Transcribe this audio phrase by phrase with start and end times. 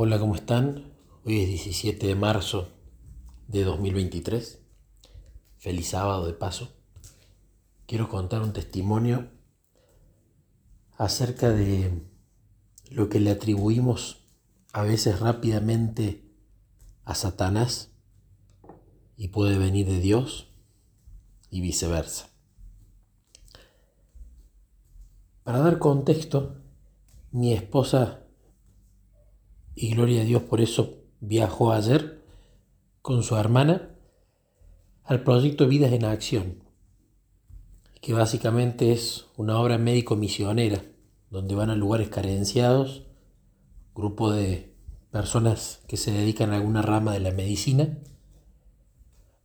[0.00, 0.92] Hola, ¿cómo están?
[1.24, 2.68] Hoy es 17 de marzo
[3.48, 4.60] de 2023.
[5.56, 6.68] Feliz sábado de paso.
[7.84, 9.28] Quiero contar un testimonio
[10.96, 12.06] acerca de
[12.92, 14.28] lo que le atribuimos
[14.72, 16.30] a veces rápidamente
[17.04, 17.90] a Satanás
[19.16, 20.46] y puede venir de Dios
[21.50, 22.28] y viceversa.
[25.42, 26.54] Para dar contexto,
[27.32, 28.27] mi esposa
[29.80, 32.20] y gloria a Dios por eso viajó ayer
[33.00, 33.90] con su hermana
[35.04, 36.64] al proyecto Vidas en Acción,
[38.00, 40.82] que básicamente es una obra médico-misionera,
[41.30, 43.06] donde van a lugares carenciados,
[43.94, 44.74] grupo de
[45.12, 47.98] personas que se dedican a alguna rama de la medicina,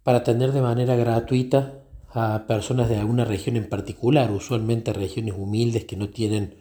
[0.01, 5.85] para atender de manera gratuita a personas de alguna región en particular, usualmente regiones humildes
[5.85, 6.57] que no tienen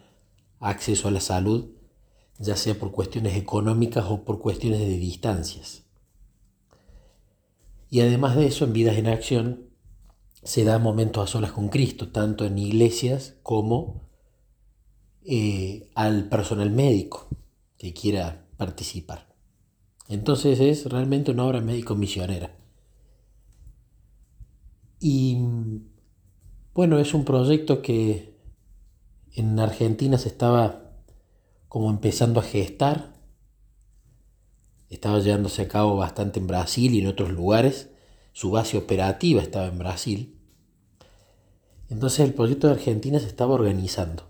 [0.60, 1.70] acceso a la salud
[2.38, 5.84] ya sea por cuestiones económicas o por cuestiones de distancias.
[7.88, 9.68] Y además de eso, en Vidas en Acción
[10.42, 14.08] se da momentos a solas con Cristo, tanto en iglesias como
[15.24, 17.28] eh, al personal médico
[17.78, 19.32] que quiera participar.
[20.08, 22.56] Entonces es realmente una obra médico misionera.
[24.98, 25.38] Y
[26.74, 28.36] bueno, es un proyecto que
[29.34, 30.91] en Argentina se estaba
[31.72, 33.14] como empezando a gestar.
[34.90, 37.88] Estaba llevándose a cabo bastante en Brasil y en otros lugares.
[38.34, 40.36] Su base operativa estaba en Brasil.
[41.88, 44.28] Entonces el proyecto de Argentina se estaba organizando.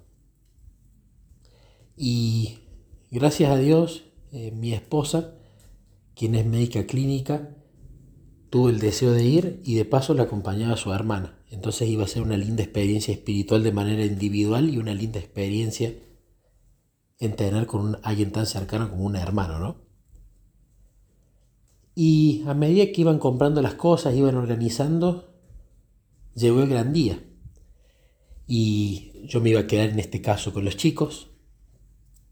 [1.97, 2.61] Y
[3.11, 5.35] gracias a Dios, eh, mi esposa,
[6.15, 7.57] quien es médica clínica,
[8.51, 11.37] tuvo el deseo de ir y de paso la acompañaba a su hermana.
[11.51, 15.93] Entonces iba a ser una linda experiencia espiritual de manera individual y una linda experiencia
[17.19, 19.77] en tener con un, alguien tan cercano como un hermano, ¿no?
[21.95, 25.35] Y a medida que iban comprando las cosas, iban organizando,
[26.35, 27.23] llegó el gran día.
[28.47, 31.31] Y yo me iba a quedar en este caso con los chicos,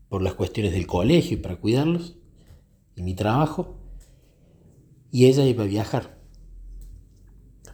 [0.08, 2.16] por las cuestiones del colegio y para cuidarlos,
[2.96, 3.76] y mi trabajo,
[5.10, 6.18] y ella iba a viajar.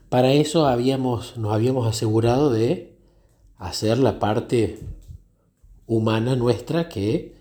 [0.08, 2.96] Para eso habíamos, nos habíamos asegurado de
[3.56, 4.78] hacer la parte
[5.86, 7.36] humana nuestra que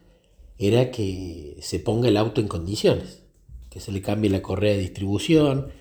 [0.57, 3.23] era que se ponga el auto en condiciones,
[3.69, 5.71] que se le cambie la correa de distribución,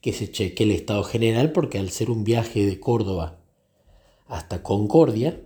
[0.00, 3.40] que se cheque el estado general, porque al ser un viaje de Córdoba
[4.26, 5.40] hasta Concordia,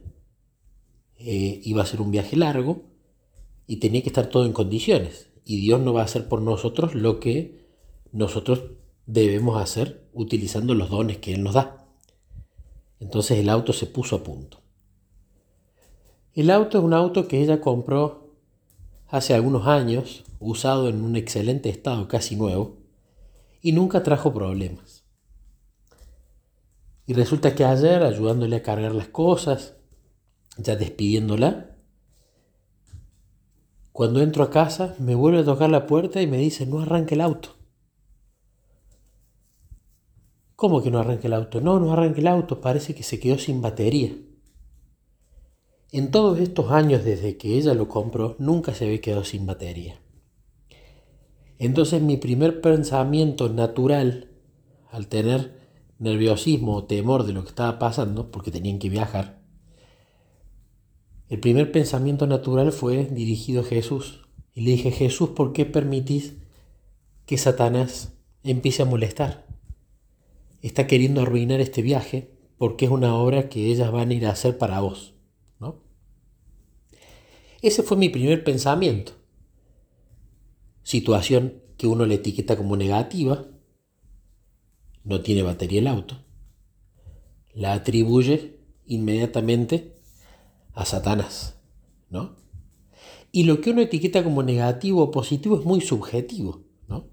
[1.19, 2.83] eh, iba a ser un viaje largo
[3.67, 5.29] y tenía que estar todo en condiciones.
[5.45, 7.61] Y Dios no va a hacer por nosotros lo que
[8.13, 8.63] nosotros
[9.07, 11.87] debemos hacer utilizando los dones que Él nos da.
[13.01, 14.61] Entonces el auto se puso a punto.
[16.35, 18.37] El auto es un auto que ella compró
[19.09, 22.79] hace algunos años, usado en un excelente estado, casi nuevo,
[23.61, 25.05] y nunca trajo problemas.
[27.07, 29.77] Y resulta que ayer, ayudándole a cargar las cosas,
[30.57, 31.77] ya despidiéndola,
[33.91, 37.17] cuando entro a casa me vuelve a tocar la puerta y me dice, no arranque
[37.17, 37.57] el auto.
[40.55, 41.61] ¿Cómo que no arranque el auto?
[41.61, 44.15] No, no arranque el auto, parece que se quedó sin batería.
[45.93, 50.01] En todos estos años desde que ella lo compró, nunca se había quedado sin batería.
[51.59, 54.29] Entonces mi primer pensamiento natural,
[54.93, 55.59] al tener
[55.99, 59.41] nerviosismo o temor de lo que estaba pasando, porque tenían que viajar,
[61.29, 64.21] el primer pensamiento natural fue dirigido a Jesús.
[64.53, 66.35] Y le dije, Jesús, ¿por qué permitís
[67.27, 68.13] que Satanás
[68.43, 69.47] empiece a molestar?
[70.63, 74.31] Está queriendo arruinar este viaje porque es una obra que ellas van a ir a
[74.31, 75.15] hacer para vos.
[77.63, 79.13] Ese fue mi primer pensamiento.
[80.83, 83.47] Situación que uno le etiqueta como negativa,
[85.05, 86.19] no tiene batería el auto,
[87.55, 89.97] la atribuye inmediatamente
[90.75, 91.59] a Satanás,
[92.09, 92.37] ¿no?
[93.33, 97.09] Y lo que uno etiqueta como negativo o positivo es muy subjetivo, ¿no?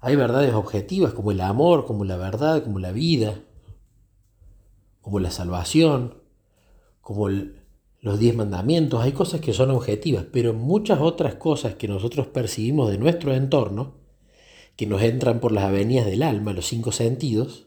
[0.00, 3.42] Hay verdades objetivas como el amor, como la verdad, como la vida,
[5.00, 6.22] como la salvación,
[7.00, 7.61] como el,
[8.02, 12.90] los diez mandamientos, hay cosas que son objetivas, pero muchas otras cosas que nosotros percibimos
[12.90, 13.94] de nuestro entorno,
[14.74, 17.66] que nos entran por las avenidas del alma, los cinco sentidos,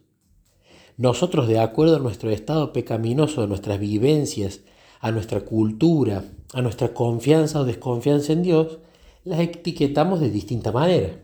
[0.97, 4.59] nosotros de acuerdo a nuestro estado pecaminoso, a nuestras vivencias,
[4.99, 8.79] a nuestra cultura, a nuestra confianza o desconfianza en Dios,
[9.23, 11.17] las etiquetamos de distinta manera.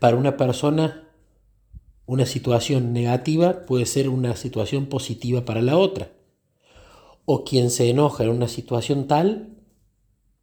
[0.00, 1.08] Para una persona,
[2.04, 6.10] una situación negativa puede ser una situación positiva para la otra
[7.32, 9.50] o quien se enoja en una situación tal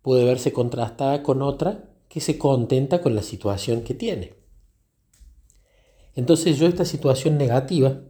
[0.01, 4.35] puede verse contrastada con otra que se contenta con la situación que tiene.
[6.15, 8.03] Entonces yo esta situación negativa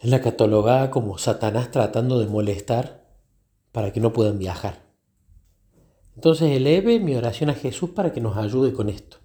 [0.00, 3.06] la catalogada como Satanás tratando de molestar
[3.72, 4.82] para que no puedan viajar.
[6.14, 9.18] Entonces eleve mi oración a Jesús para que nos ayude con esto.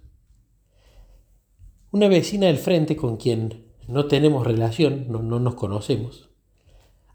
[1.90, 6.27] Una vecina del frente con quien no tenemos relación, no, no nos conocemos,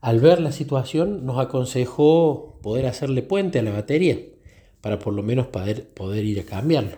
[0.04, 4.20] al ver la situación nos aconsejó poder hacerle puente a la batería
[4.82, 6.98] para por lo menos poder, poder ir a cambiarlo.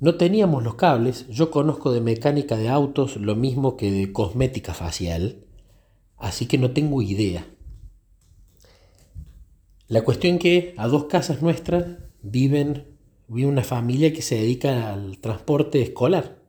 [0.00, 4.74] No teníamos los cables, yo conozco de mecánica de autos lo mismo que de cosmética
[4.74, 5.44] facial,
[6.16, 7.46] así que no tengo idea.
[9.86, 12.96] La cuestión que a dos casas nuestras viven,
[13.28, 16.44] vive una familia que se dedica al transporte escolar.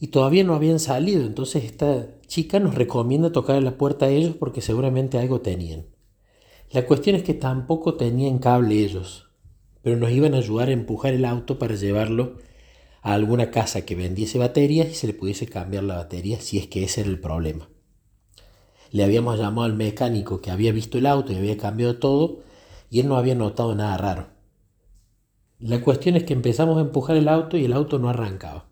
[0.00, 4.34] Y todavía no habían salido, entonces esta chica nos recomienda tocar la puerta a ellos
[4.34, 5.84] porque seguramente algo tenían.
[6.72, 9.28] La cuestión es que tampoco tenían cable ellos,
[9.82, 12.38] pero nos iban a ayudar a empujar el auto para llevarlo
[13.02, 16.66] a alguna casa que vendiese baterías y se le pudiese cambiar la batería si es
[16.66, 17.68] que ese era el problema.
[18.92, 22.40] Le habíamos llamado al mecánico que había visto el auto y había cambiado todo
[22.88, 24.28] y él no había notado nada raro.
[25.58, 28.69] La cuestión es que empezamos a empujar el auto y el auto no arrancaba.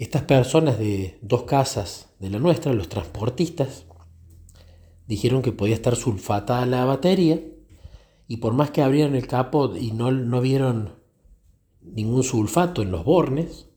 [0.00, 3.84] Estas personas de dos casas de la nuestra, los transportistas,
[5.06, 7.38] dijeron que podía estar sulfatada la batería
[8.26, 10.94] y por más que abrieran el capot y no, no vieron
[11.82, 13.68] ningún sulfato en los bornes,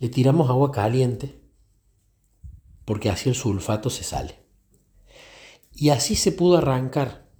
[0.00, 1.40] le tiramos agua caliente
[2.84, 4.40] porque así el sulfato se sale.
[5.72, 7.30] Y así se pudo arrancar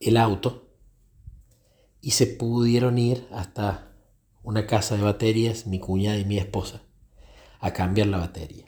[0.00, 0.74] el auto
[2.00, 3.91] y se pudieron ir hasta
[4.42, 6.82] una casa de baterías, mi cuñada y mi esposa,
[7.60, 8.66] a cambiar la batería.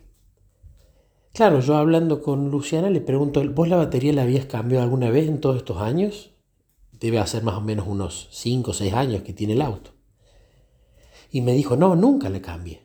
[1.32, 5.28] Claro, yo hablando con Luciana le pregunto, ¿vos la batería la habías cambiado alguna vez
[5.28, 6.30] en todos estos años?
[6.92, 9.90] Debe hacer más o menos unos 5 o 6 años que tiene el auto.
[11.32, 12.82] Y me dijo, no, nunca le cambié.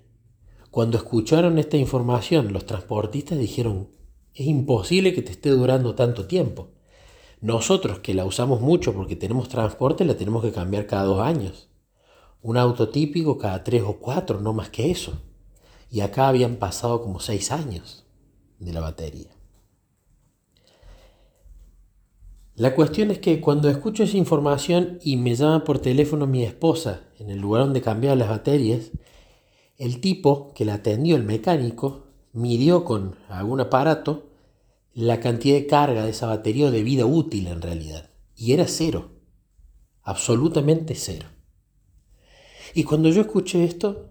[0.72, 3.90] Cuando escucharon esta información, los transportistas dijeron,
[4.34, 6.70] es imposible que te esté durando tanto tiempo.
[7.42, 11.69] Nosotros que la usamos mucho porque tenemos transporte, la tenemos que cambiar cada dos años.
[12.42, 15.22] Un auto típico cada tres o cuatro, no más que eso.
[15.92, 18.06] Y acá habían pasado como seis años
[18.60, 19.30] de la batería.
[22.56, 27.04] La cuestión es que cuando escucho esa información y me llama por teléfono mi esposa
[27.18, 28.92] en el lugar donde cambiaba las baterías,
[29.78, 34.30] el tipo que la atendió, el mecánico, midió con algún aparato
[34.94, 38.10] la cantidad de carga de esa batería o de vida útil en realidad.
[38.36, 39.12] Y era cero,
[40.04, 41.28] absolutamente cero.
[42.74, 44.10] Y cuando yo escuché esto,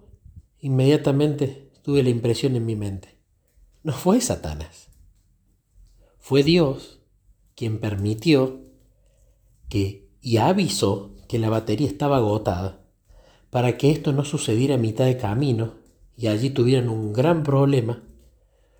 [0.60, 3.18] inmediatamente tuve la impresión en mi mente.
[3.82, 4.88] No fue Satanás.
[6.18, 7.00] Fue Dios
[7.54, 8.60] quien permitió
[9.68, 12.84] que y avisó que la batería estaba agotada
[13.50, 15.74] para que esto no sucediera a mitad de camino
[16.16, 18.02] y allí tuvieran un gran problema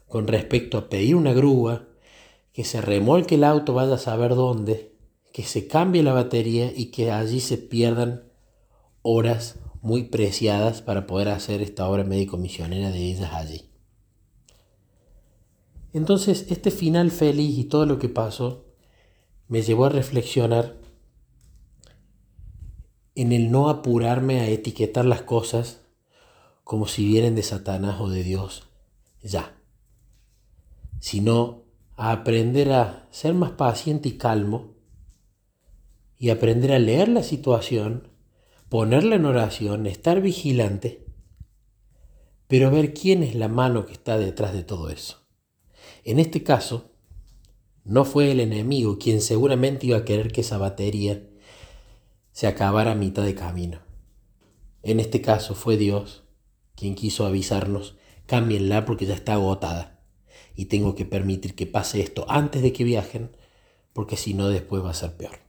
[0.08, 1.86] con respecto a pedir una grúa,
[2.52, 4.96] que se remolque el auto vaya a saber dónde,
[5.32, 8.24] que se cambie la batería y que allí se pierdan
[9.02, 13.70] horas muy preciadas para poder hacer esta obra médico misionera de ellas allí.
[15.92, 18.66] Entonces, este final feliz y todo lo que pasó
[19.48, 20.76] me llevó a reflexionar
[23.14, 25.80] en el no apurarme a etiquetar las cosas
[26.62, 28.68] como si vienen de Satanás o de Dios
[29.22, 29.56] ya,
[31.00, 31.64] sino
[31.96, 34.74] a aprender a ser más paciente y calmo
[36.18, 38.08] y aprender a leer la situación,
[38.68, 41.04] ponerla en oración, estar vigilante,
[42.46, 45.26] pero ver quién es la mano que está detrás de todo eso.
[46.04, 46.92] En este caso,
[47.84, 51.22] no fue el enemigo quien seguramente iba a querer que esa batería
[52.32, 53.80] se acabara a mitad de camino.
[54.82, 56.24] En este caso fue Dios
[56.74, 57.96] quien quiso avisarnos,
[58.26, 60.00] cámbienla porque ya está agotada
[60.54, 63.36] y tengo que permitir que pase esto antes de que viajen
[63.92, 65.47] porque si no después va a ser peor.